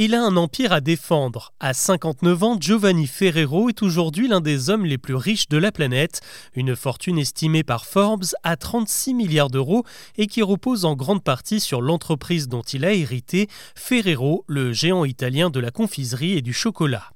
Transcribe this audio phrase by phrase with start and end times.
[0.00, 1.52] Il a un empire à défendre.
[1.58, 5.72] À 59 ans, Giovanni Ferrero est aujourd'hui l'un des hommes les plus riches de la
[5.72, 6.20] planète,
[6.54, 9.82] une fortune estimée par Forbes à 36 milliards d'euros
[10.16, 15.04] et qui repose en grande partie sur l'entreprise dont il a hérité, Ferrero, le géant
[15.04, 17.10] italien de la confiserie et du chocolat.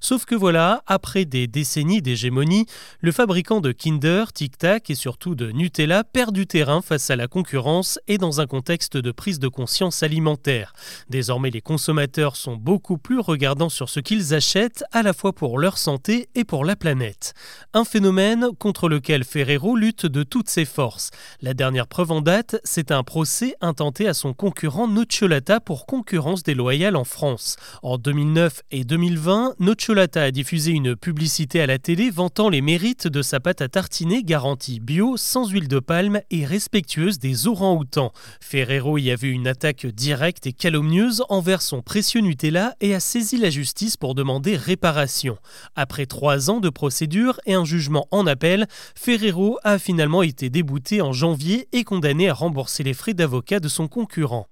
[0.00, 2.66] Sauf que voilà, après des décennies d'hégémonie,
[3.00, 7.16] le fabricant de Kinder, Tic Tac et surtout de Nutella perd du terrain face à
[7.16, 10.72] la concurrence et dans un contexte de prise de conscience alimentaire.
[11.08, 15.58] Désormais, les consommateurs sont beaucoup plus regardants sur ce qu'ils achètent, à la fois pour
[15.58, 17.34] leur santé et pour la planète.
[17.72, 21.10] Un phénomène contre lequel Ferrero lutte de toutes ses forces.
[21.40, 26.42] La dernière preuve en date, c'est un procès intenté à son concurrent Nocciolata pour concurrence
[26.42, 27.56] déloyale en France.
[27.82, 33.06] En 2009 et 2020, Nocciolata a diffusé une publicité à la télé vantant les mérites
[33.06, 38.12] de sa pâte à tartiner garantie bio, sans huile de palme et respectueuse des orang-outans.
[38.40, 43.00] Ferrero y a vu une attaque directe et calomnieuse envers son précieux Nutella et a
[43.00, 45.38] saisi la justice pour demander réparation.
[45.76, 51.00] Après trois ans de procédure et un jugement en appel, Ferrero a finalement été débouté
[51.00, 54.48] en janvier et condamné à rembourser les frais d'avocat de son concurrent.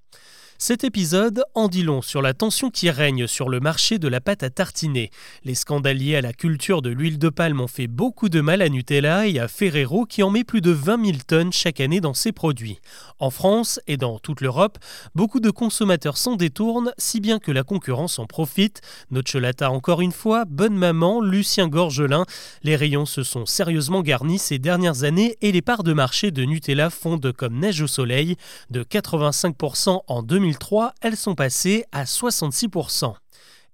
[0.64, 4.20] Cet épisode en dit long sur la tension qui règne sur le marché de la
[4.20, 5.10] pâte à tartiner.
[5.42, 8.62] Les scandales liés à la culture de l'huile de palme ont fait beaucoup de mal
[8.62, 12.00] à Nutella et à Ferrero qui en met plus de 20 000 tonnes chaque année
[12.00, 12.78] dans ses produits.
[13.18, 14.78] En France et dans toute l'Europe,
[15.16, 18.82] beaucoup de consommateurs s'en détournent, si bien que la concurrence en profite.
[19.10, 22.24] Nocciolata encore une fois, Bonne Maman, Lucien Gorgelin.
[22.62, 26.44] Les rayons se sont sérieusement garnis ces dernières années et les parts de marché de
[26.44, 28.36] Nutella fondent comme neige au soleil,
[28.70, 33.21] de 85% en 2000 2003, elles sont passées à 66%.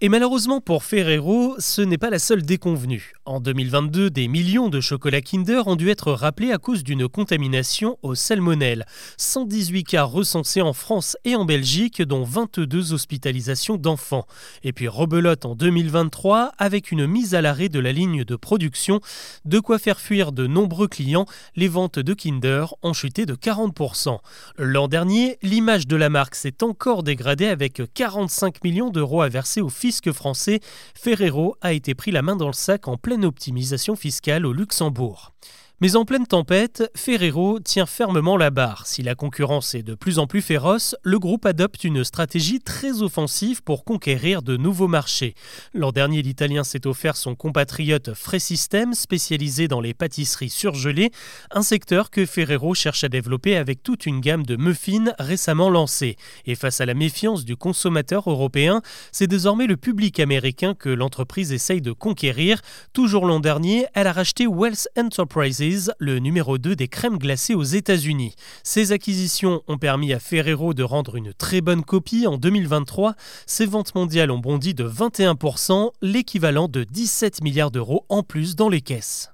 [0.01, 3.15] Et malheureusement pour Ferrero, ce n'est pas la seule déconvenue.
[3.25, 7.99] En 2022, des millions de chocolats Kinder ont dû être rappelés à cause d'une contamination
[8.03, 8.87] au salmonelle.
[9.17, 14.25] 118 cas recensés en France et en Belgique, dont 22 hospitalisations d'enfants.
[14.63, 19.01] Et puis rebelote en 2023 avec une mise à l'arrêt de la ligne de production,
[19.47, 21.27] de quoi faire fuir de nombreux clients.
[21.57, 24.17] Les ventes de Kinder ont chuté de 40%.
[24.59, 29.61] L'an dernier, l'image de la marque s'est encore dégradée avec 45 millions d'euros à verser
[29.61, 29.69] aux
[30.13, 30.61] français,
[30.95, 35.33] Ferrero a été pris la main dans le sac en pleine optimisation fiscale au Luxembourg.
[35.81, 38.85] Mais en pleine tempête, Ferrero tient fermement la barre.
[38.89, 43.01] Si la concurrence est de plus en plus féroce, le groupe adopte une stratégie très
[43.01, 45.35] offensive pour conquérir de nouveaux marchés.
[45.75, 51.13] L'an dernier, l'Italien s'est offert son compatriote System, spécialisé dans les pâtisseries surgelées,
[51.53, 56.17] un secteur que Ferrero cherche à développer avec toute une gamme de muffins récemment lancés.
[56.45, 61.53] Et face à la méfiance du consommateur européen, c'est désormais le public américain que l'entreprise
[61.53, 62.63] essaye de conquérir.
[62.93, 65.68] Toujours l'an dernier, elle a racheté Wells Enterprises
[65.99, 68.35] le numéro 2 des crèmes glacées aux États-Unis.
[68.63, 73.15] Ces acquisitions ont permis à Ferrero de rendre une très bonne copie en 2023.
[73.47, 78.69] Ses ventes mondiales ont bondi de 21%, l'équivalent de 17 milliards d'euros en plus dans
[78.69, 79.31] les caisses.